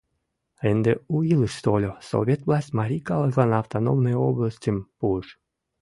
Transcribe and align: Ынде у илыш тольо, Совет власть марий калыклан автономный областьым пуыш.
Ынде 0.71 0.91
у 1.15 1.17
илыш 1.31 1.55
тольо, 1.65 1.91
Совет 2.09 2.39
власть 2.47 2.75
марий 2.79 3.03
калыклан 3.07 3.51
автономный 3.61 4.19
областьым 4.27 4.77
пуыш. 4.97 5.27